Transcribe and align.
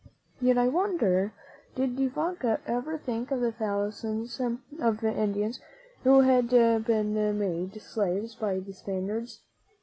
Yet, 0.41 0.57
I 0.57 0.67
wonder, 0.67 1.31
did 1.75 1.95
De 1.95 2.07
Vaca 2.07 2.59
ever 2.65 2.97
think 2.97 3.29
of 3.29 3.39
the 3.39 3.51
thousands 3.51 4.41
of 4.79 5.03
Indians 5.03 5.59
who 6.03 6.21
had 6.21 6.49
been 6.49 7.13
made 7.37 7.79
slaves 7.79 8.33
by 8.33 8.57
the 8.57 8.73
Spaniards? 8.73 9.43